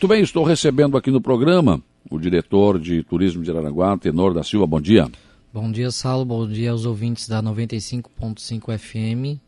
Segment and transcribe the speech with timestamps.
[0.00, 1.78] Muito bem, estou recebendo aqui no programa
[2.10, 4.66] o diretor de turismo de Araranguá, Tenor da Silva.
[4.66, 5.06] Bom dia.
[5.52, 6.24] Bom dia, Saulo.
[6.24, 9.38] Bom dia aos ouvintes da 95.5 FM.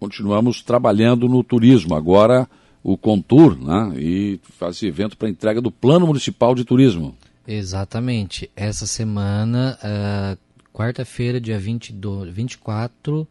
[0.00, 1.94] Continuamos trabalhando no turismo.
[1.94, 2.50] Agora
[2.82, 3.92] o Contur, né?
[3.96, 7.16] E faz esse evento para entrega do Plano Municipal de Turismo.
[7.46, 8.50] Exatamente.
[8.56, 10.36] Essa semana, uh,
[10.72, 13.24] quarta-feira, dia 22, 24,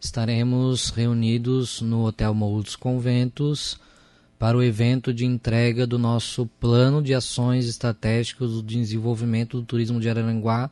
[0.00, 3.78] estaremos reunidos no Hotel Morro dos Conventos
[4.38, 9.98] para o evento de entrega do nosso Plano de Ações Estratégicas de Desenvolvimento do Turismo
[9.98, 10.70] de Araranguá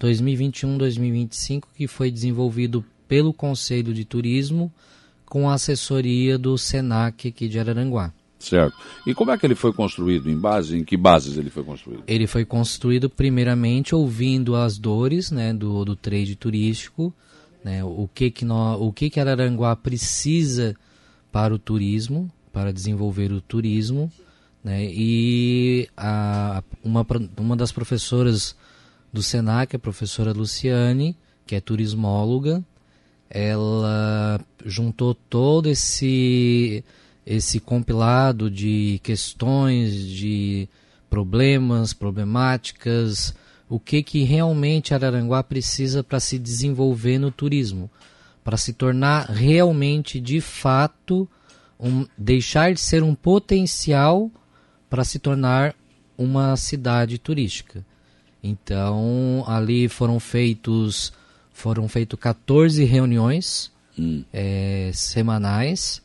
[0.00, 4.72] 2021-2025, que foi desenvolvido pelo Conselho de Turismo
[5.26, 8.12] com a assessoria do SENAC aqui de Araranguá.
[8.38, 8.76] Certo.
[9.04, 10.30] E como é que ele foi construído?
[10.30, 12.04] Em base, em que bases ele foi construído?
[12.06, 17.12] Ele foi construído primeiramente ouvindo as dores, né, do, do trade turístico,
[17.64, 20.76] né, o que que nós, o que que Araranguá precisa
[21.32, 24.10] para o turismo, para desenvolver o turismo,
[24.64, 27.06] né, e a, uma,
[27.38, 28.56] uma das professoras
[29.12, 32.60] do Senac, a professora Luciane, que é turismóloga,
[33.30, 36.84] ela juntou todo esse
[37.24, 40.68] esse compilado de questões, de
[41.08, 43.36] problemas, problemáticas,
[43.68, 47.88] o que que realmente Araranguá precisa para se desenvolver no turismo,
[48.42, 51.28] para se tornar realmente de fato
[51.78, 54.30] um, deixar de ser um potencial
[54.90, 55.74] para se tornar
[56.16, 57.84] uma cidade turística.
[58.42, 61.12] Então ali foram feitos
[61.52, 64.24] foram feitos 14 reuniões hum.
[64.32, 66.00] é, semanais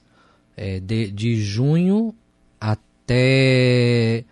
[0.57, 2.13] é, de, de junho
[2.59, 4.25] até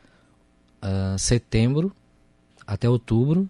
[0.82, 1.96] uh, setembro,
[2.66, 3.50] até outubro.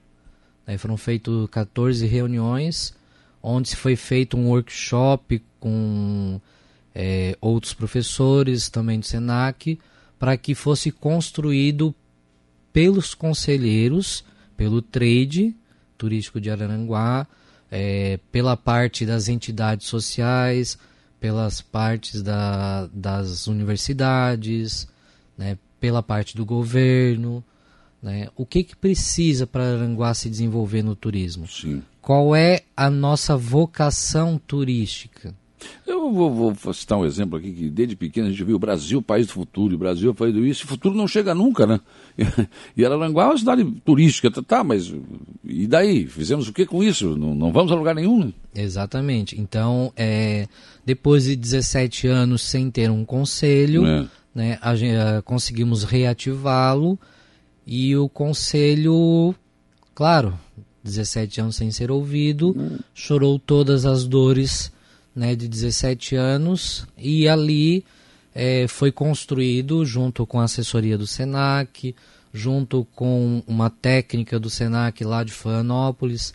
[0.65, 2.93] Aí foram feitas 14 reuniões,
[3.41, 6.39] onde foi feito um workshop com
[6.93, 9.79] é, outros professores também do SENAC,
[10.19, 11.95] para que fosse construído
[12.71, 14.23] pelos conselheiros,
[14.55, 15.55] pelo trade
[15.97, 17.27] turístico de Araranguá,
[17.69, 20.77] é, pela parte das entidades sociais,
[21.19, 24.87] pelas partes da, das universidades,
[25.37, 27.43] né, pela parte do governo.
[28.01, 28.27] Né?
[28.35, 31.47] O que, que precisa para Aranguá se desenvolver no turismo?
[31.47, 31.83] Sim.
[32.01, 35.35] Qual é a nossa vocação turística?
[35.85, 39.01] Eu vou, vou, citar um exemplo aqui que desde pequeno a gente viu o Brasil,
[39.01, 41.79] país do futuro, o Brasil, o país do isso, o futuro não chega nunca, né?
[42.75, 44.93] E Araranguá é uma cidade turística, tá, tá, mas
[45.43, 46.05] e daí?
[46.05, 47.17] Fizemos o que com isso?
[47.17, 48.33] Não, não vamos a lugar nenhum, né?
[48.55, 49.39] Exatamente.
[49.39, 50.47] Então, é,
[50.85, 54.07] depois de 17 anos sem ter um conselho, é.
[54.33, 56.97] né, a a, conseguimos reativá-lo
[57.65, 59.35] e o conselho,
[59.93, 60.37] claro,
[60.83, 62.79] 17 anos sem ser ouvido, hum.
[62.93, 64.71] chorou todas as dores
[65.15, 67.83] né, de 17 anos e ali
[68.33, 71.93] é, foi construído junto com a assessoria do Senac,
[72.33, 76.33] junto com uma técnica do Senac lá de Florianópolis,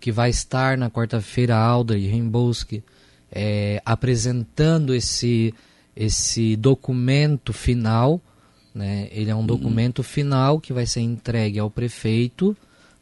[0.00, 2.82] que vai estar na quarta-feira, Audrey Rimbolski,
[3.30, 5.54] é, apresentando esse,
[5.94, 8.20] esse documento final.
[8.74, 9.08] Né?
[9.12, 9.46] Ele é um uhum.
[9.46, 12.56] documento final que vai ser entregue ao prefeito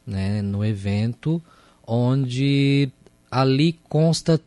[0.07, 1.43] né, no evento,
[1.87, 2.91] onde
[3.31, 4.41] ali consta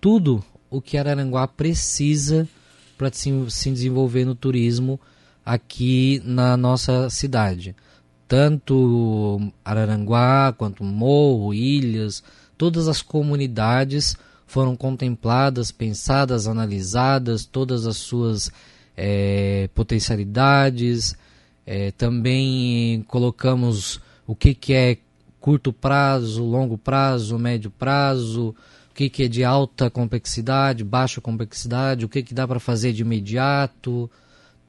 [0.00, 2.48] tudo o que Araranguá precisa
[2.96, 4.98] para se, se desenvolver no turismo
[5.44, 7.74] aqui na nossa cidade.
[8.26, 12.22] Tanto Araranguá quanto Morro, Ilhas,
[12.58, 18.50] todas as comunidades foram contempladas, pensadas, analisadas, todas as suas
[18.96, 21.16] é, potencialidades.
[21.64, 24.98] É, também colocamos o que, que é
[25.40, 28.54] curto prazo, longo prazo, médio prazo,
[28.96, 33.02] que, que é de alta complexidade, baixa complexidade, o que, que dá para fazer de
[33.02, 34.10] imediato.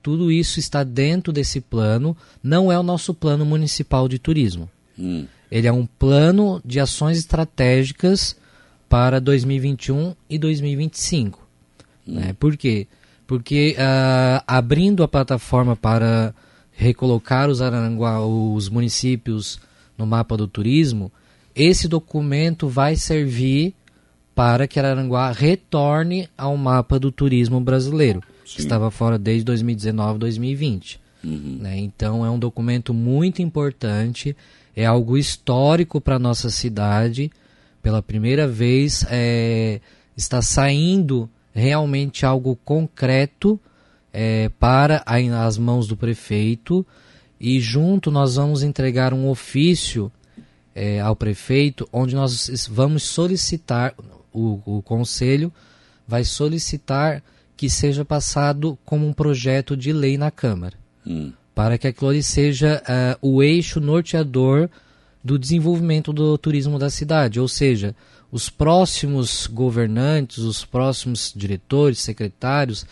[0.03, 2.15] Tudo isso está dentro desse plano.
[2.43, 4.69] Não é o nosso plano municipal de turismo.
[4.99, 5.25] Hum.
[5.49, 8.35] Ele é um plano de ações estratégicas
[8.89, 11.47] para 2021 e 2025.
[12.05, 12.15] Hum.
[12.15, 12.35] Né?
[12.37, 12.85] Por quê?
[13.25, 16.35] Porque uh, abrindo a plataforma para
[16.73, 19.57] recolocar os Araranguá, os municípios
[19.97, 21.11] no mapa do turismo,
[21.55, 23.73] esse documento vai servir
[24.37, 28.53] para que Araranguá retorne ao mapa do turismo brasileiro, Sim.
[28.53, 31.01] que estava fora desde 2019, 2020.
[31.23, 31.57] Uhum.
[31.59, 31.79] Né?
[31.79, 34.37] Então é um documento muito importante,
[34.75, 37.31] é algo histórico para a nossa cidade.
[37.81, 39.81] Pela primeira vez é,
[40.15, 43.59] está saindo realmente algo concreto
[44.13, 46.85] é, para as mãos do prefeito
[47.41, 50.11] e junto nós vamos entregar um ofício
[50.75, 53.95] é, ao prefeito onde nós vamos solicitar
[54.37, 55.51] o, o conselho
[56.07, 57.23] vai solicitar
[57.55, 61.33] que seja passado como um projeto de lei na Câmara, hum.
[61.55, 64.69] para que aquilo ali seja uh, o eixo norteador
[65.23, 67.95] do desenvolvimento do turismo da cidade, ou seja,
[68.31, 72.85] os próximos governantes, os próximos diretores, secretários,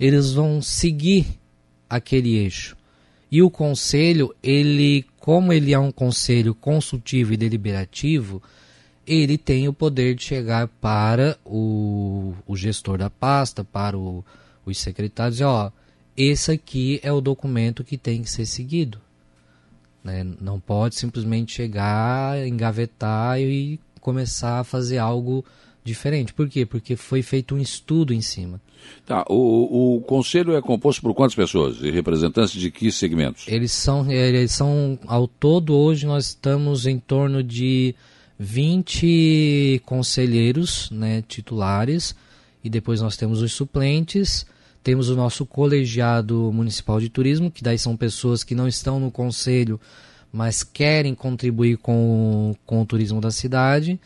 [0.00, 1.26] eles vão seguir
[1.88, 2.76] aquele eixo.
[3.30, 8.42] E o conselho, ele, como ele é um conselho consultivo e deliberativo,
[9.08, 14.24] ele tem o poder de chegar para o, o gestor da pasta, para o,
[14.66, 15.70] os secretários, e ó,
[16.16, 19.00] esse aqui é o documento que tem que ser seguido.
[20.04, 20.26] Né?
[20.40, 25.44] Não pode simplesmente chegar, engavetar e começar a fazer algo
[25.82, 26.34] diferente.
[26.34, 26.66] Por quê?
[26.66, 28.60] Porque foi feito um estudo em cima.
[29.06, 31.78] Tá, o, o conselho é composto por quantas pessoas?
[31.82, 33.46] E representantes de que segmentos?
[33.48, 37.94] Eles são, eles são, ao todo, hoje nós estamos em torno de
[38.38, 42.14] 20 conselheiros né, titulares,
[42.62, 44.46] e depois nós temos os suplentes,
[44.82, 49.10] temos o nosso colegiado municipal de turismo, que daí são pessoas que não estão no
[49.10, 49.80] conselho,
[50.32, 53.98] mas querem contribuir com, com o turismo da cidade.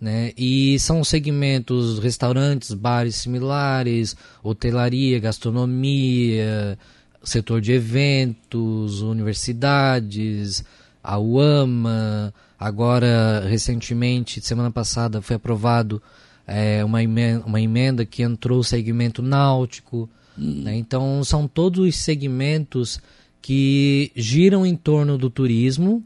[0.00, 0.32] Né?
[0.36, 6.78] E são segmentos restaurantes, bares similares, hotelaria, gastronomia,
[7.22, 10.64] setor de eventos, universidades,
[11.02, 12.32] a UAMA.
[12.58, 16.02] Agora, recentemente, semana passada, foi aprovado
[16.46, 20.08] é, uma, emenda, uma emenda que entrou o segmento náutico.
[20.38, 20.62] Hum.
[20.64, 20.76] Né?
[20.76, 23.00] Então, são todos os segmentos
[23.40, 26.04] que giram em torno do turismo,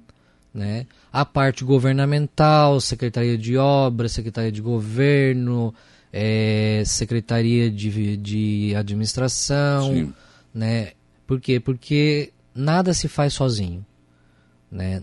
[0.52, 0.86] né?
[1.12, 5.72] a parte governamental, Secretaria de Obras, Secretaria de Governo,
[6.12, 10.12] é, Secretaria de, de Administração, Sim.
[10.52, 10.92] né?
[11.26, 11.58] Por quê?
[11.58, 13.84] Porque nada se faz sozinho,
[14.74, 15.02] né?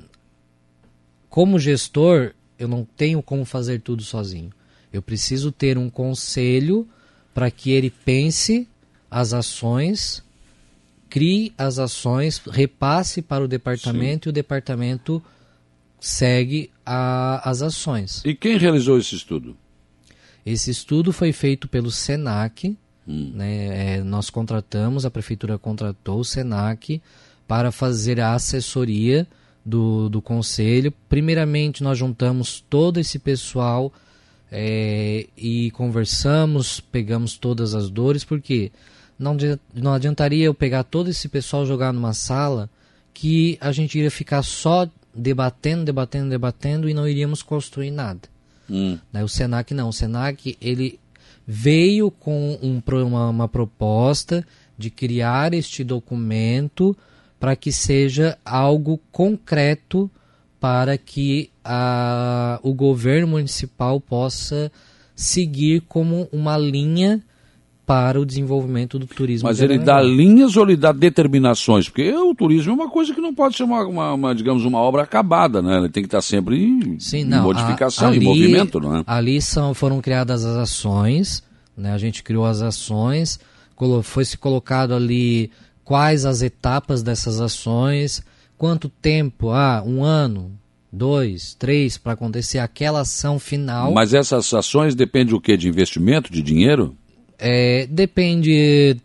[1.30, 4.52] Como gestor, eu não tenho como fazer tudo sozinho.
[4.92, 6.88] Eu preciso ter um conselho
[7.34, 8.68] para que ele pense
[9.10, 10.22] as ações,
[11.10, 14.30] crie as ações, repasse para o departamento Sim.
[14.30, 15.24] e o departamento
[16.00, 18.22] segue a, as ações.
[18.26, 19.56] E quem realizou esse estudo?
[20.46, 22.78] Esse estudo foi feito pelo SENAC.
[23.08, 23.32] Hum.
[23.34, 27.02] Né, é, nós contratamos, a prefeitura contratou o SENAC
[27.48, 29.28] para fazer a assessoria
[29.66, 30.94] do, do conselho.
[31.08, 33.92] Primeiramente, nós juntamos todo esse pessoal
[34.52, 38.72] é, e conversamos, pegamos todas as dores, porque
[39.18, 39.38] não,
[39.74, 42.70] não adiantaria eu pegar todo esse pessoal jogar numa sala
[43.14, 48.22] que a gente iria ficar só debatendo, debatendo, debatendo e não iríamos construir nada.
[48.70, 48.98] Hum.
[49.12, 49.24] Né?
[49.24, 49.90] O Senac não.
[49.90, 51.00] O Senac ele
[51.46, 54.46] veio com um, uma, uma proposta
[54.78, 56.98] de criar este documento
[57.42, 60.10] para que seja algo concreto
[60.60, 64.72] para que a, o governo municipal possa
[65.16, 67.20] seguir como uma linha
[67.84, 69.50] para o desenvolvimento do turismo.
[69.50, 71.90] Mas ele dá linhas ou ele dá determinações?
[71.90, 74.78] Porque o turismo é uma coisa que não pode ser uma, uma, uma digamos, uma
[74.78, 75.80] obra acabada, né?
[75.80, 78.98] Ele tem que estar sempre em, Sim, não, em modificação, a, ali, em movimento, não
[78.98, 79.04] é?
[79.08, 81.44] Ali são, foram criadas as ações,
[81.76, 81.92] né?
[81.92, 83.40] A gente criou as ações,
[84.04, 85.50] foi se colocado ali
[85.84, 88.24] quais as etapas dessas ações,
[88.58, 90.52] quanto tempo, ah, um ano,
[90.92, 93.92] dois, três, para acontecer aquela ação final.
[93.94, 95.56] Mas essas ações dependem o quê?
[95.56, 96.96] De investimento, de dinheiro?
[97.40, 98.98] É, depende,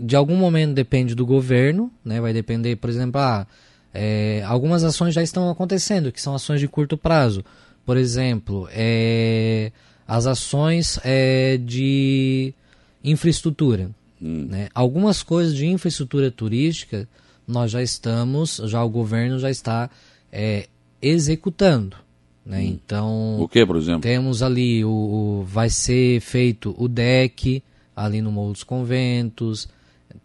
[0.00, 2.20] de algum momento depende do governo, né?
[2.20, 3.46] vai depender, por exemplo, ah,
[3.92, 7.44] é, algumas ações já estão acontecendo, que são ações de curto prazo.
[7.84, 9.72] Por exemplo, é,
[10.06, 12.54] as ações é, de
[13.02, 13.90] infraestrutura.
[14.20, 14.46] Hum.
[14.50, 14.68] Né?
[14.74, 17.08] Algumas coisas de infraestrutura turística
[17.46, 19.88] nós já estamos, já o governo já está
[20.30, 20.68] é,
[21.00, 21.96] executando.
[22.44, 22.60] Né?
[22.60, 22.64] Hum.
[22.64, 24.00] Então, o que, por exemplo?
[24.00, 27.62] Temos ali o, o, vai ser feito o deck
[27.96, 29.68] ali no Morro dos Conventos.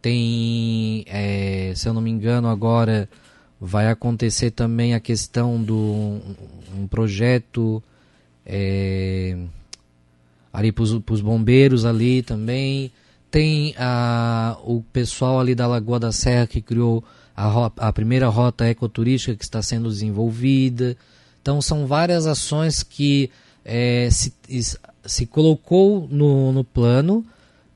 [0.01, 3.09] Tem, é, se eu não me engano, agora
[3.59, 6.35] vai acontecer também a questão do um,
[6.79, 7.81] um projeto
[8.45, 9.37] é,
[10.51, 12.91] ali para os bombeiros ali também.
[13.33, 17.03] Tem a, o pessoal ali da Lagoa da Serra que criou
[17.35, 20.95] a, a primeira rota ecoturística que está sendo desenvolvida.
[21.41, 23.31] Então são várias ações que
[23.65, 24.31] é, se,
[25.03, 27.25] se colocou no, no plano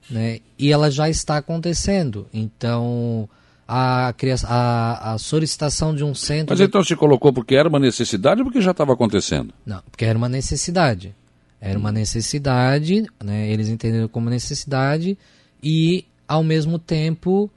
[0.08, 2.28] né, e ela já está acontecendo.
[2.32, 3.28] Então
[3.68, 6.54] a, a, a solicitação de um centro.
[6.56, 9.52] Mas então se colocou porque era uma necessidade ou porque já estava acontecendo?
[9.66, 11.16] Não, porque era uma necessidade.
[11.60, 15.18] Era uma necessidade, né, eles entenderam como necessidade
[15.62, 17.50] e ao mesmo tempo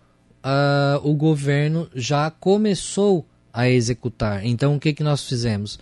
[0.45, 4.45] uh, o governo já começou a executar.
[4.45, 5.79] Então o que, que nós fizemos?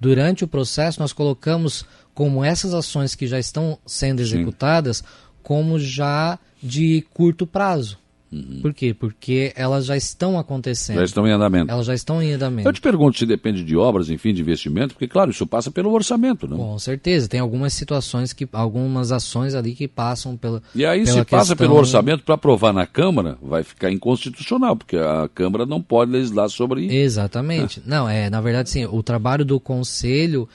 [0.00, 5.04] Durante o processo, nós colocamos como essas ações que já estão sendo executadas Sim.
[5.42, 7.98] como já de curto prazo.
[8.32, 8.60] Uhum.
[8.62, 8.94] Por quê?
[8.94, 10.96] Porque elas já estão acontecendo.
[10.96, 11.70] Já estão em andamento.
[11.70, 12.66] Elas já estão em andamento.
[12.66, 15.92] Eu te pergunto se depende de obras, enfim, de investimento, porque, claro, isso passa pelo
[15.92, 16.56] orçamento, né?
[16.56, 17.28] Com certeza.
[17.28, 20.62] Tem algumas situações, que algumas ações ali que passam pela.
[20.74, 25.28] E aí, se passa pelo orçamento para aprovar na Câmara, vai ficar inconstitucional, porque a
[25.34, 26.94] Câmara não pode legislar sobre isso.
[26.94, 27.82] Exatamente.
[27.86, 30.48] não, é, na verdade, sim, o trabalho do Conselho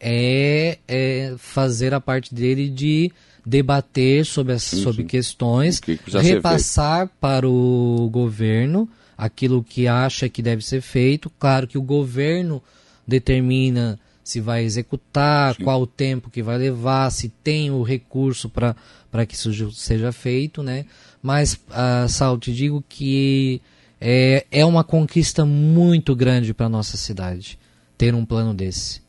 [0.00, 3.12] é, é fazer a parte dele de
[3.44, 5.08] debater sobre, as, sim, sobre sim.
[5.08, 11.30] questões, que que repassar para o governo aquilo que acha que deve ser feito.
[11.38, 12.62] Claro que o governo
[13.06, 15.64] determina se vai executar, sim.
[15.64, 20.62] qual o tempo que vai levar, se tem o recurso para que isso seja feito,
[20.62, 20.86] né?
[21.22, 23.60] Mas, uh, Sal, te digo que
[24.00, 27.58] é, é uma conquista muito grande para nossa cidade
[27.98, 29.02] ter um plano desse.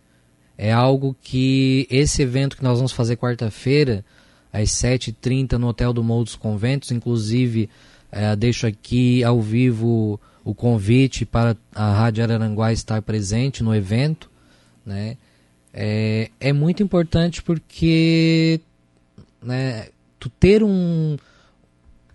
[0.58, 4.04] É algo que esse evento que nós vamos fazer quarta-feira,
[4.51, 6.91] às 7h30 no Hotel do Morro dos Conventos.
[6.91, 7.70] Inclusive,
[8.12, 14.29] é, deixo aqui ao vivo o convite para a Rádio Araranguá estar presente no evento.
[14.86, 15.17] Né?
[15.74, 18.60] É, é muito importante porque
[19.41, 19.88] né,
[20.20, 21.17] tu ter um,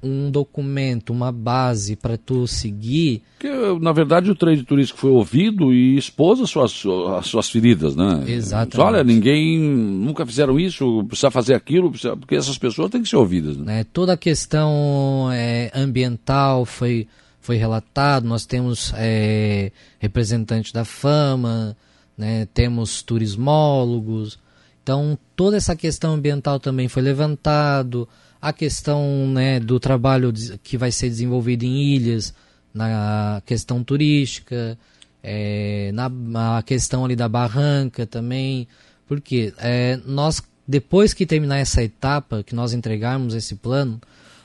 [0.07, 3.23] um documento, uma base para tu seguir.
[3.39, 3.49] Que,
[3.81, 6.85] na verdade, o trade turístico foi ouvido e expôs as suas,
[7.19, 8.25] as suas feridas, né?
[8.27, 8.81] Exatamente.
[8.81, 13.17] Olha, ninguém nunca fizeram isso, precisa fazer aquilo, precisa, porque essas pessoas têm que ser
[13.17, 13.57] ouvidas.
[13.57, 13.81] Né?
[13.81, 17.07] É, toda a questão é, ambiental foi,
[17.41, 21.77] foi relatado, nós temos é, representantes da fama,
[22.17, 24.39] né, temos turismólogos,
[24.83, 28.09] então toda essa questão ambiental também foi levantado
[28.41, 32.35] a questão né, do trabalho que vai ser desenvolvido em ilhas,
[32.73, 34.79] na questão turística,
[35.23, 38.69] é, na a questão ali da barranca também,
[39.07, 44.01] porque é, nós depois que terminar essa etapa, que nós entregarmos esse plano,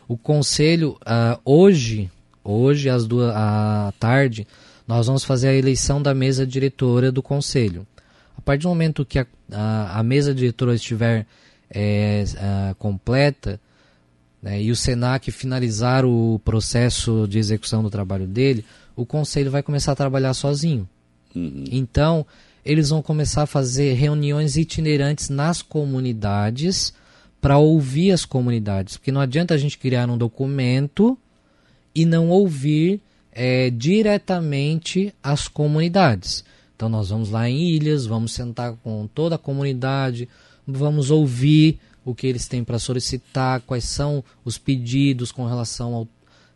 [0.07, 2.12] o conselho uh, hoje,
[2.43, 4.48] hoje às duas à tarde,
[4.88, 7.88] nós vamos fazer a eleição da mesa diretora do conselho.
[8.38, 11.25] A partir do momento que a, a, a mesa diretora estiver
[11.69, 13.60] é, uh, completa,
[14.41, 19.62] né, e o Senac finalizar o processo de execução do trabalho dele, o conselho vai
[19.62, 20.88] começar a trabalhar sozinho.
[21.36, 21.65] Uhum.
[21.71, 22.25] Então,
[22.65, 26.93] eles vão começar a fazer reuniões itinerantes nas comunidades
[27.39, 28.98] para ouvir as comunidades.
[28.98, 31.17] Porque não adianta a gente criar um documento
[31.93, 36.43] e não ouvir é, diretamente as comunidades.
[36.75, 40.27] Então, nós vamos lá em Ilhas, vamos sentar com toda a comunidade,
[40.67, 46.08] vamos ouvir o que eles têm para solicitar, quais são os pedidos com relação ao,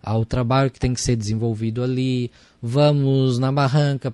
[0.02, 2.32] ao trabalho que tem que ser desenvolvido ali.
[2.62, 4.14] Vamos na barranca,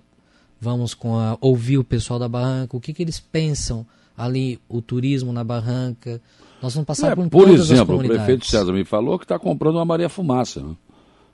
[0.60, 3.86] vamos com a, ouvir o pessoal da barranca, o que, que eles pensam
[4.18, 6.22] ali, o turismo na barranca.
[6.62, 9.76] Nós vamos passar é, por, por exemplo, o prefeito César me falou que está comprando
[9.76, 10.62] uma Maria Fumaça.
[10.62, 10.76] Né?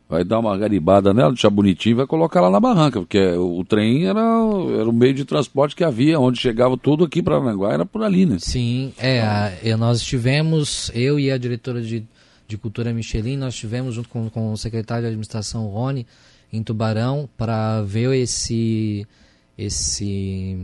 [0.09, 3.63] Vai dar uma garibada nela, deixar bonitinho e vai colocar lá na barranca, porque o
[3.65, 4.21] trem era,
[4.79, 8.03] era o meio de transporte que havia, onde chegava tudo aqui para Aranguá, era por
[8.03, 8.37] ali, né?
[8.39, 12.05] Sim, é, a, nós estivemos, eu e a diretora de,
[12.47, 16.07] de Cultura Michelin, nós estivemos junto com, com o secretário de administração Rony,
[16.53, 19.05] em Tubarão, para ver esse,
[19.57, 20.57] esse,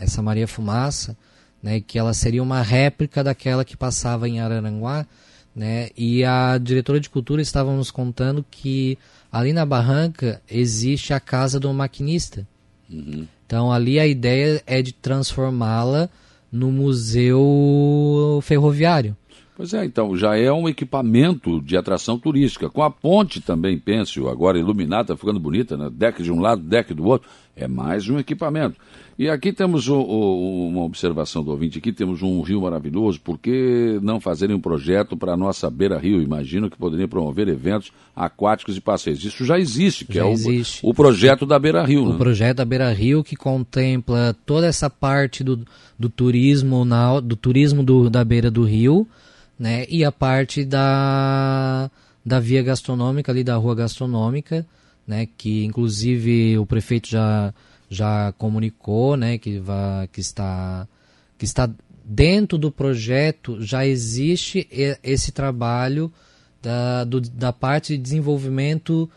[0.00, 1.16] essa Maria Fumaça,
[1.60, 5.04] né, que ela seria uma réplica daquela que passava em Araranguá,
[5.54, 5.88] né?
[5.96, 8.98] E a diretora de cultura estava nos contando que
[9.30, 12.46] ali na barranca existe a casa do maquinista.
[12.90, 13.26] Uhum.
[13.46, 16.08] Então ali a ideia é de transformá-la
[16.50, 19.16] no museu ferroviário.
[19.56, 22.68] Pois é, então já é um equipamento de atração turística.
[22.68, 25.88] Com a ponte também, penso, agora iluminada, ficando bonita, né?
[25.92, 28.76] deck de um lado, deck do outro, é mais um equipamento.
[29.16, 33.38] E aqui temos o, o, uma observação do ouvinte, aqui temos um rio maravilhoso, por
[33.38, 36.20] que não fazerem um projeto para a nossa beira-rio?
[36.20, 39.24] Imagino que poderia promover eventos aquáticos e passeios.
[39.24, 40.84] Isso já existe, que já é existe.
[40.84, 42.04] O, o projeto da beira-rio.
[42.04, 42.18] O né?
[42.18, 45.64] projeto da beira-rio que contempla toda essa parte do,
[45.96, 49.06] do turismo, na, do turismo do, da beira do rio,
[49.56, 49.86] né?
[49.88, 51.88] E a parte da,
[52.26, 54.66] da via gastronômica, ali da rua gastronômica,
[55.06, 55.26] né?
[55.36, 57.52] Que inclusive o prefeito já,
[57.88, 59.38] já comunicou, né?
[59.38, 60.86] Que, vai, que, está,
[61.38, 61.70] que está
[62.04, 64.68] dentro do projeto, já existe
[65.02, 66.12] esse trabalho
[66.62, 69.08] da, do, da parte de desenvolvimento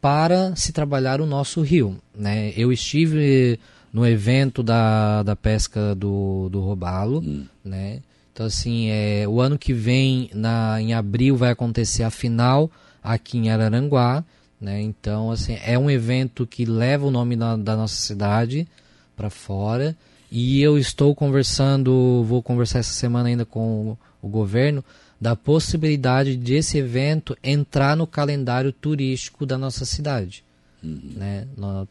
[0.00, 1.98] para se trabalhar o nosso rio.
[2.14, 2.52] Né?
[2.56, 3.58] Eu estive
[3.92, 7.46] no evento da, da pesca do, do robalo, hum.
[7.64, 8.00] né?
[8.32, 12.68] Então, assim, é, o ano que vem, na, em abril, vai acontecer a final
[13.00, 14.24] aqui em Araranguá.
[14.64, 14.80] Né?
[14.80, 18.66] Então, assim, é um evento que leva o nome da, da nossa cidade
[19.14, 19.94] para fora.
[20.32, 24.82] E eu estou conversando, vou conversar essa semana ainda com o, o governo,
[25.20, 30.42] da possibilidade de esse evento entrar no calendário turístico da nossa cidade.
[30.82, 31.12] Uhum.
[31.14, 31.46] Né?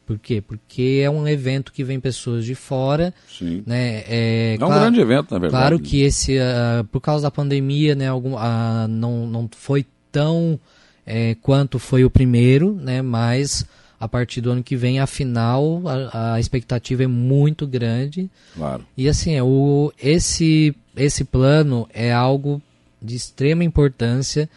[0.05, 0.41] Por quê?
[0.41, 3.13] Porque é um evento que vem pessoas de fora.
[3.29, 3.63] Sim.
[3.67, 4.03] Né?
[4.07, 5.61] É, é um claro, grande evento, na verdade.
[5.61, 10.59] Claro que esse, uh, por causa da pandemia, né, algum, uh, não, não foi tão
[11.05, 13.65] é, quanto foi o primeiro, né, mas
[13.99, 15.81] a partir do ano que vem, afinal,
[16.11, 18.29] a, a expectativa é muito grande.
[18.53, 18.85] Claro.
[18.97, 22.61] E assim, é, o, esse, esse plano é algo
[23.01, 24.49] de extrema importância.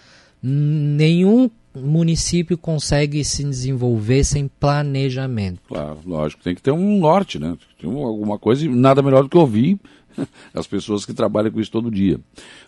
[0.43, 5.61] Nenhum município consegue se desenvolver sem planejamento.
[5.69, 7.57] Claro, lógico, tem que ter um norte, né?
[7.81, 9.79] Tem alguma coisa, nada melhor do que ouvir
[10.55, 12.21] as pessoas que trabalham com isso todo dia.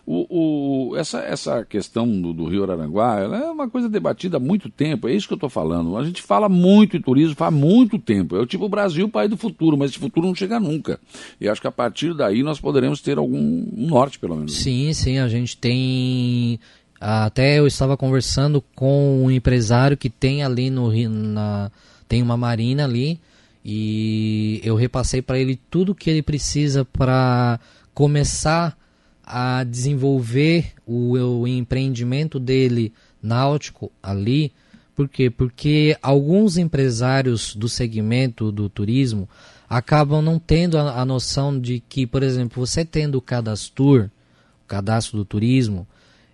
[0.05, 4.69] O, o, essa, essa questão do, do, Rio Araranguá é uma coisa debatida há muito
[4.69, 5.97] tempo, é isso que eu estou falando.
[5.97, 8.35] A gente fala muito em turismo faz muito tempo.
[8.35, 10.99] É o tipo Brasil, país do futuro, mas esse futuro não chega nunca.
[11.39, 14.55] E acho que a partir daí nós poderemos ter algum um norte, pelo menos.
[14.55, 16.59] Sim, sim, a gente tem.
[16.99, 21.71] Até eu estava conversando com um empresário que tem ali no Rio, na,
[22.07, 23.19] tem uma marina ali
[23.63, 27.59] e eu repassei para ele tudo que ele precisa para
[27.93, 28.77] começar
[29.23, 34.51] a desenvolver o, o, empreendimento dele náutico ali.
[34.95, 35.29] Por quê?
[35.29, 39.29] Porque alguns empresários do segmento do turismo
[39.69, 44.09] acabam não tendo a, a noção de que, por exemplo, você tendo o cadastro,
[44.63, 45.87] o cadastro do turismo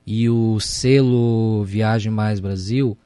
[0.08, 2.98] e o selo Viagem Mais Brasil,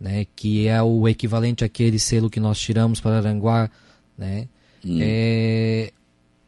[0.00, 3.70] né, que é o equivalente àquele selo que nós tiramos para Aranguá,
[4.16, 4.48] né,
[4.84, 4.98] hum.
[5.00, 5.92] é,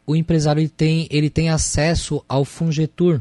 [0.06, 3.20] o empresário ele tem, ele tem acesso ao Fungetur,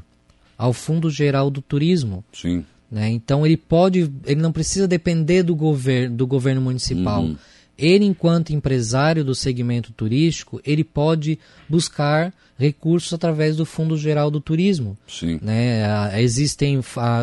[0.58, 2.24] ao Fundo Geral do Turismo.
[2.32, 2.64] Sim.
[2.92, 3.10] Né?
[3.10, 7.24] Então ele pode, ele não precisa depender do, governo do governo municipal.
[7.24, 7.36] Uhum.
[7.78, 14.40] Ele, enquanto empresário do segmento turístico, ele pode buscar recursos através do Fundo Geral do
[14.40, 14.98] Turismo.
[15.08, 15.40] Sim.
[15.42, 16.22] Né?
[16.22, 16.80] Existem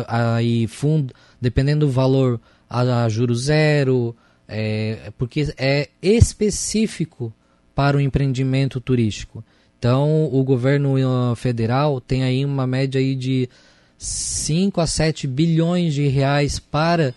[0.07, 2.39] aí fundo, dependendo do valor,
[2.69, 4.15] a, a juro zero,
[4.47, 7.33] é, porque é específico
[7.75, 9.43] para o empreendimento turístico.
[9.79, 13.49] Então, o governo uh, federal tem aí uma média aí de
[13.97, 17.13] 5 a 7 bilhões de reais para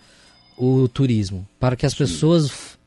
[0.57, 1.99] o turismo, para que as Sim.
[1.99, 2.77] pessoas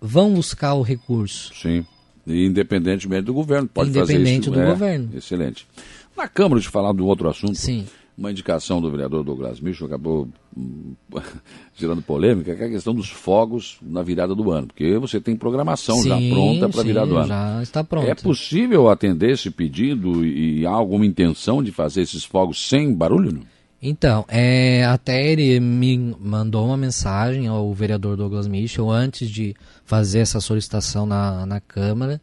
[0.00, 1.54] vão buscar o recurso.
[1.54, 1.86] Sim,
[2.26, 4.12] independentemente do governo, pode fazer isso.
[4.12, 5.10] Independente do é, governo.
[5.14, 5.66] Excelente.
[6.16, 7.86] Na Câmara, de falar do outro assunto, Sim
[8.16, 10.94] uma indicação do vereador Douglas Micho acabou hum,
[11.76, 15.36] gerando polêmica, que é a questão dos fogos na virada do ano, porque você tem
[15.36, 17.28] programação sim, já pronta para a virada do ano.
[17.28, 18.08] Já está pronto.
[18.08, 23.40] É possível atender esse pedido e há alguma intenção de fazer esses fogos sem barulho?
[23.86, 30.20] Então, é, até ele me mandou uma mensagem ao vereador Douglas Michel antes de fazer
[30.20, 32.18] essa solicitação na, na Câmara.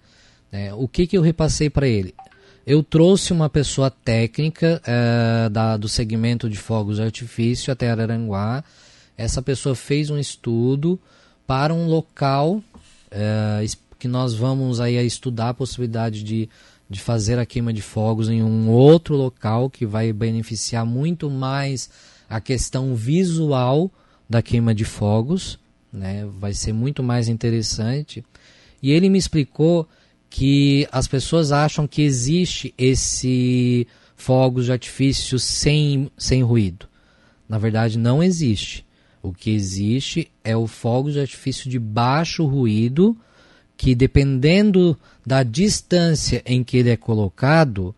[0.52, 2.16] Né, o que, que eu repassei para ele?
[2.66, 8.64] Eu trouxe uma pessoa técnica é, da, do segmento de fogos de artifício até Araranguá.
[9.18, 11.00] Essa pessoa fez um estudo
[11.48, 12.62] para um local
[13.10, 13.66] é,
[13.98, 16.48] que nós vamos aí estudar a possibilidade de,
[16.90, 21.90] de fazer a queima de fogos em um outro local que vai beneficiar muito mais
[22.30, 23.92] a questão visual
[24.30, 25.60] da queima de fogos,
[25.92, 26.26] né?
[26.40, 28.24] Vai ser muito mais interessante.
[28.82, 29.88] E ele me explicou
[30.32, 36.88] que as pessoas acham que existe esse fogos de artifício sem, sem ruído.
[37.50, 38.86] Na verdade, não existe.
[39.22, 43.16] O que existe é o fogo de artifício de baixo ruído,
[43.76, 47.94] que dependendo da distância em que ele é colocado,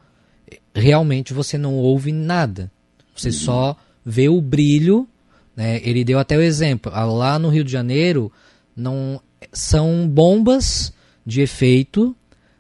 [0.74, 2.72] realmente você não ouve nada.
[3.16, 3.34] Você uhum.
[3.34, 5.08] só vê o brilho.
[5.56, 5.80] Né?
[5.84, 6.92] Ele deu até o exemplo.
[6.92, 8.32] Lá no Rio de Janeiro,
[8.76, 10.92] não são bombas
[11.26, 12.16] de efeito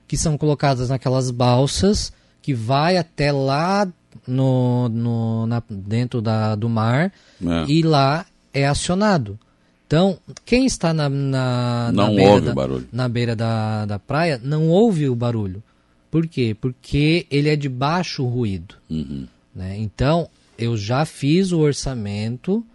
[0.07, 2.11] que são colocadas naquelas balsas
[2.41, 3.87] que vai até lá
[4.27, 7.11] no, no na, dentro da, do mar
[7.41, 7.65] é.
[7.67, 9.39] e lá é acionado.
[9.87, 12.53] Então, quem está na, na, na beira, da,
[12.91, 15.61] na beira da, da praia não ouve o barulho.
[16.09, 16.55] Por quê?
[16.59, 18.75] Porque ele é de baixo ruído.
[18.89, 19.27] Uhum.
[19.53, 19.77] Né?
[19.77, 22.65] Então, eu já fiz o orçamento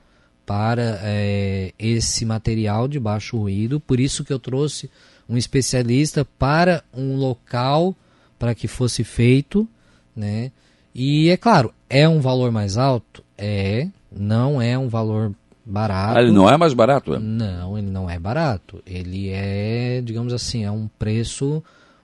[0.46, 4.90] para é, esse material de baixo ruído, por isso que eu trouxe
[5.28, 7.94] um especialista para um local
[8.38, 9.68] para que fosse feito,
[10.16, 10.50] né?
[10.94, 13.22] E é claro, é um valor mais alto?
[13.36, 15.32] É, não é um valor
[15.64, 16.18] barato.
[16.18, 17.14] Ah, ele não é mais barato?
[17.14, 17.18] É?
[17.18, 18.82] Não, ele não é barato.
[18.86, 21.62] Ele é, digamos assim, é um preço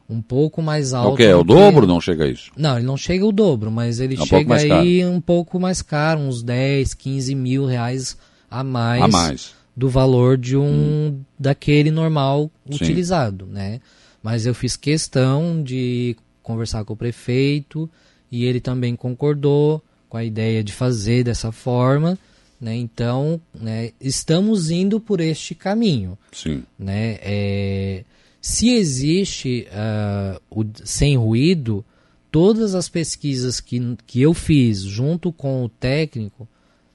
[0.08, 1.14] um pouco mais alto.
[1.14, 1.22] O que?
[1.22, 2.50] É o dobro não chega a isso?
[2.56, 5.12] Não, ele não chega o dobro, mas ele é um chega aí caro.
[5.12, 8.18] um pouco mais caro, uns 10, 15 mil reais
[8.50, 9.02] a mais.
[9.02, 11.20] A mais do valor de um hum.
[11.38, 12.74] daquele normal Sim.
[12.74, 13.80] utilizado, né?
[14.22, 17.90] Mas eu fiz questão de conversar com o prefeito
[18.30, 22.18] e ele também concordou com a ideia de fazer dessa forma.
[22.60, 22.76] Né?
[22.76, 26.16] Então, né, estamos indo por este caminho.
[26.32, 26.62] Sim.
[26.78, 27.18] Né?
[27.20, 28.04] É,
[28.40, 31.84] se existe uh, o sem ruído,
[32.30, 36.48] todas as pesquisas que, que eu fiz junto com o técnico,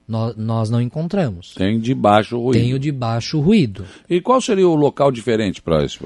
[0.09, 1.53] nós, nós não encontramos.
[1.53, 2.59] Tem de baixo ruído.
[2.59, 3.85] Tem o de baixo ruído.
[4.09, 5.99] E qual seria o local diferente para esses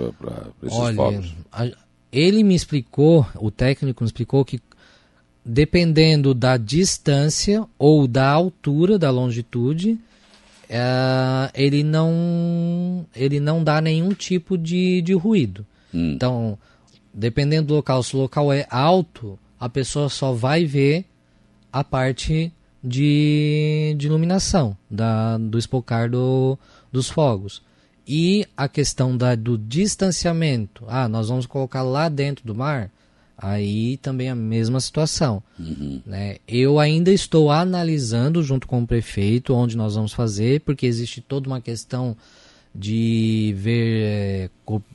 [0.70, 1.34] Olha, fogos?
[1.50, 1.72] A,
[2.12, 4.60] ele me explicou, o técnico me explicou que
[5.46, 9.98] dependendo da distância ou da altura, da longitude,
[10.70, 15.66] é, ele, não, ele não dá nenhum tipo de, de ruído.
[15.94, 16.12] Hum.
[16.14, 16.58] Então,
[17.14, 21.06] dependendo do local, se o local é alto, a pessoa só vai ver
[21.72, 22.52] a parte
[22.84, 26.58] de, de iluminação da, do espocar do,
[26.92, 27.62] dos fogos.
[28.06, 32.92] E a questão da, do distanciamento, ah, nós vamos colocar lá dentro do mar,
[33.38, 35.42] aí também a mesma situação.
[35.58, 36.02] Uhum.
[36.06, 36.38] Né?
[36.46, 41.48] Eu ainda estou analisando junto com o prefeito onde nós vamos fazer, porque existe toda
[41.48, 42.18] uma questão
[42.76, 44.50] de ver é,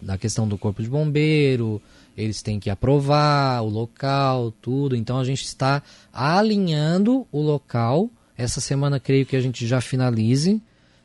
[0.06, 1.80] a questão do corpo de bombeiro,
[2.18, 4.96] eles têm que aprovar o local, tudo.
[4.96, 5.80] Então a gente está
[6.12, 8.10] alinhando o local.
[8.36, 10.60] Essa semana creio que a gente já finalize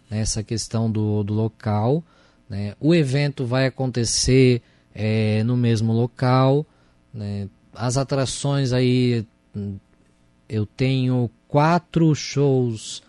[0.10, 2.04] né, essa questão do, do local.
[2.50, 2.74] Né?
[2.80, 6.66] O evento vai acontecer é, no mesmo local.
[7.14, 7.48] Né?
[7.76, 9.24] As atrações aí,
[10.50, 13.04] eu tenho quatro shows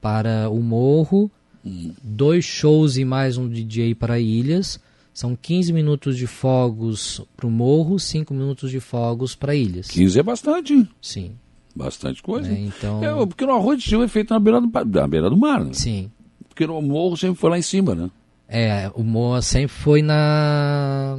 [0.00, 1.30] para o Morro,
[1.62, 1.92] hum.
[2.02, 4.80] dois shows e mais um DJ para Ilhas.
[5.12, 9.88] São 15 minutos de fogos para o Morro, 5 minutos de fogos para Ilhas.
[9.88, 10.88] 15 é bastante, hein?
[11.02, 11.32] Sim.
[11.74, 12.50] Bastante coisa.
[12.50, 13.02] É, então...
[13.04, 15.64] É, porque no arroz de Silva é feito na beira do, na beira do mar,
[15.64, 15.72] né?
[15.72, 16.10] Sim
[16.60, 18.10] porque o morro sempre foi lá em cima, né?
[18.46, 21.18] É, o morro sempre foi na.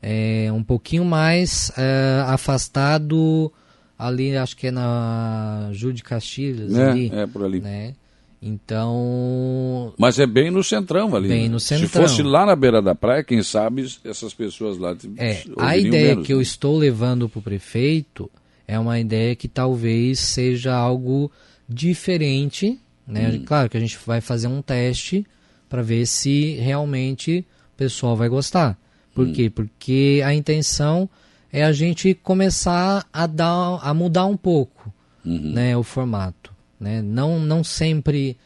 [0.00, 3.52] É, um pouquinho mais é, afastado
[3.98, 6.74] ali, acho que é na Júlio de Castilhos.
[6.74, 7.60] É, ali, é por ali.
[7.60, 7.94] Né?
[8.40, 9.92] Então.
[9.98, 11.28] Mas é bem no centrão ali.
[11.28, 11.48] Bem né?
[11.48, 11.88] no centrão.
[11.88, 14.96] Se fosse lá na beira da praia, quem sabe essas pessoas lá.
[15.16, 16.38] É, a ideia menos, que né?
[16.38, 18.30] eu estou levando para o prefeito
[18.66, 21.30] é uma ideia que talvez seja algo
[21.68, 23.30] diferente né?
[23.30, 23.44] Hum.
[23.44, 25.26] Claro que a gente vai fazer um teste
[25.68, 28.78] para ver se realmente o pessoal vai gostar.
[29.14, 29.32] Por hum.
[29.32, 29.48] quê?
[29.48, 31.08] Porque a intenção
[31.50, 34.92] é a gente começar a dar a mudar um pouco
[35.24, 35.52] uhum.
[35.54, 36.52] né, o formato.
[36.80, 37.02] Né?
[37.02, 38.36] Não, não sempre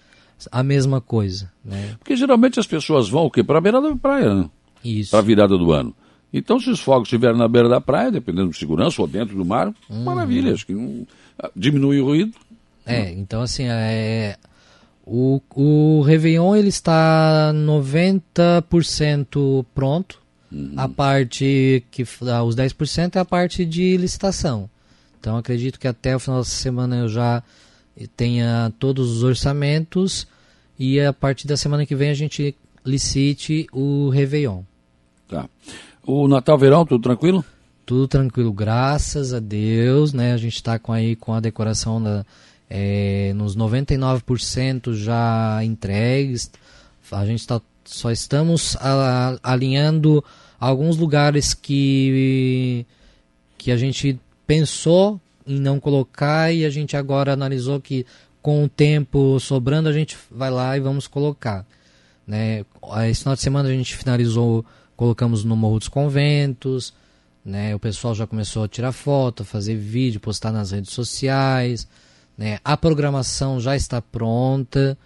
[0.50, 1.50] a mesma coisa.
[1.64, 1.96] Né?
[1.98, 3.44] Porque geralmente as pessoas vão o quê?
[3.44, 4.50] Para a beira da praia, né?
[4.84, 5.10] Isso.
[5.10, 5.94] Para a virada do ano.
[6.32, 9.44] Então, se os fogos estiverem na beira da praia, dependendo de segurança ou dentro do
[9.44, 10.02] mar, uhum.
[10.02, 10.54] maravilha.
[10.54, 11.06] Acho que não,
[11.54, 12.36] diminui o ruído.
[12.84, 14.36] É, então assim, é,
[15.06, 20.20] o, o Réveillon ele está 90% pronto.
[20.50, 20.72] Uhum.
[20.76, 24.68] A parte que ah, os 10% é a parte de licitação.
[25.18, 27.42] Então acredito que até o final da semana eu já
[28.16, 30.26] tenha todos os orçamentos
[30.78, 34.62] e a partir da semana que vem a gente licite o Réveillon.
[35.28, 35.48] Tá.
[36.04, 37.44] O Natal Verão, tudo tranquilo?
[37.86, 40.32] Tudo tranquilo, graças a Deus, né?
[40.32, 42.24] A gente está com aí com a decoração da
[42.74, 46.50] é, nos 99% já entregues.
[47.10, 50.24] A gente tá, só estamos a, alinhando
[50.58, 52.86] alguns lugares que,
[53.58, 58.06] que a gente pensou em não colocar e a gente agora analisou que
[58.40, 61.64] com o tempo sobrando a gente vai lá e vamos colocar.
[62.26, 62.64] Né?
[63.08, 64.64] Esse final de semana a gente finalizou,
[64.96, 66.92] colocamos no Morro dos Conventos,
[67.44, 67.74] né?
[67.74, 71.86] o pessoal já começou a tirar foto, fazer vídeo, postar nas redes sociais.
[72.36, 72.58] Né?
[72.64, 74.98] A programação já está pronta.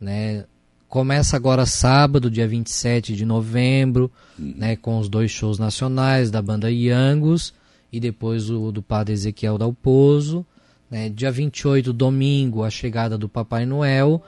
[0.00, 0.44] Né?
[0.88, 4.54] Começa agora sábado, dia 27 de novembro, uhum.
[4.56, 4.76] né?
[4.76, 7.54] com os dois shows nacionais da banda Yangos
[7.92, 10.46] e depois o do Padre Ezequiel Dalpozo.
[10.90, 11.08] Né?
[11.08, 14.22] Dia 28, domingo, a chegada do Papai Noel,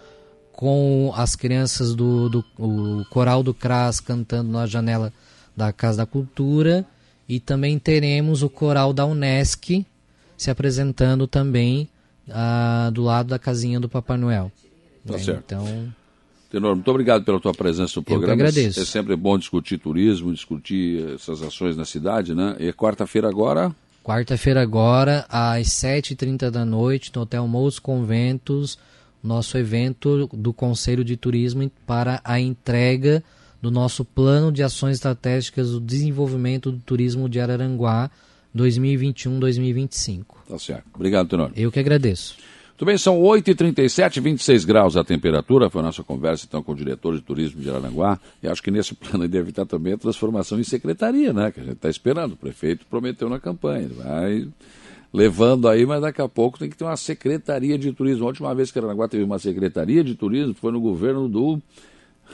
[0.52, 5.12] com as crianças do, do o Coral do CRAS cantando na janela
[5.56, 6.84] da Casa da Cultura.
[7.26, 9.84] E também teremos o Coral da Unesc
[10.36, 11.88] se apresentando também
[12.28, 14.52] ah, do lado da casinha do Papai Noel.
[15.06, 15.18] Tá né?
[15.18, 15.54] certo.
[15.54, 15.94] Então.
[16.54, 18.32] Tenor, muito obrigado pela tua presença no programa.
[18.32, 18.80] Eu que agradeço.
[18.80, 22.54] É sempre bom discutir turismo, discutir essas ações na cidade, né?
[22.60, 23.74] E quarta-feira agora?
[24.04, 28.78] Quarta-feira agora, às 7h30 da noite, no Hotel Mous Conventos,
[29.20, 33.20] nosso evento do Conselho de Turismo para a entrega
[33.60, 38.08] do nosso plano de ações estratégicas do desenvolvimento do turismo de Araranguá
[38.56, 40.24] 2021-2025.
[40.48, 40.84] Tá certo.
[40.94, 41.50] Obrigado, Tenor.
[41.56, 42.36] Eu que agradeço.
[42.74, 45.70] Muito bem, são 8h37, 26 graus a temperatura.
[45.70, 48.18] Foi a nossa conversa então com o diretor de turismo de Aranguá.
[48.42, 51.52] E acho que nesse plano deve estar também a transformação em secretaria, né?
[51.52, 52.32] Que a gente está esperando.
[52.32, 53.88] O prefeito prometeu na campanha.
[53.90, 54.48] Vai
[55.12, 58.24] levando aí, mas daqui a pouco tem que ter uma secretaria de turismo.
[58.24, 61.62] A última vez que Aranaguá teve uma secretaria de turismo foi no governo do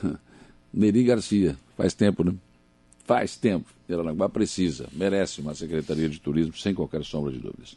[0.72, 1.54] Neri Garcia.
[1.76, 2.32] Faz tempo, né?
[3.04, 3.66] Faz tempo.
[3.90, 7.76] Aranaguá precisa, merece uma secretaria de turismo, sem qualquer sombra de dúvidas.